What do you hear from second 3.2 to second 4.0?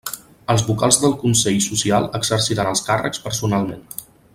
personalment.